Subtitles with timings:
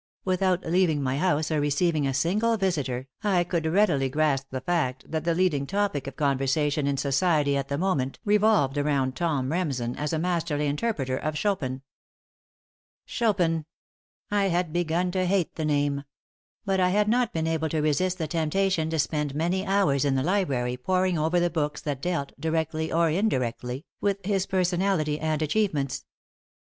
[0.25, 5.11] Without leaving my house or receiving a single visitor, I could readily grasp the fact
[5.11, 9.95] that the leading topic of conversation in society at the moment revolved around Tom Remsen
[9.97, 11.83] as a masterly interpreter of Chopin.
[13.05, 13.65] Chopin!
[14.31, 16.03] I had begun to hate the name.
[16.65, 20.15] But I had not been able to resist the temptation to spend many hours in
[20.15, 25.43] the library poring over the books that dealt, directly or indirectly, with his personality and
[25.43, 26.05] achievements.